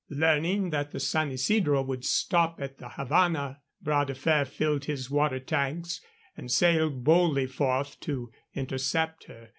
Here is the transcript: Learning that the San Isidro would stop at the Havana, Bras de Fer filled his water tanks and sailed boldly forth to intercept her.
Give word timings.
Learning 0.09 0.71
that 0.71 0.89
the 0.89 0.99
San 0.99 1.29
Isidro 1.29 1.83
would 1.83 2.03
stop 2.03 2.59
at 2.59 2.79
the 2.79 2.89
Havana, 2.89 3.59
Bras 3.83 4.07
de 4.07 4.15
Fer 4.15 4.45
filled 4.45 4.85
his 4.85 5.11
water 5.11 5.39
tanks 5.39 6.01
and 6.35 6.51
sailed 6.51 7.03
boldly 7.03 7.45
forth 7.45 7.99
to 7.99 8.31
intercept 8.55 9.25
her. 9.25 9.49